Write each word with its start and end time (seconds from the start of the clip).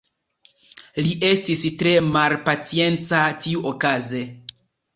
Li 1.07 1.11
estis 1.27 1.61
tre 1.83 1.93
malpacienca 2.17 3.23
tiuokaze. 3.45 4.27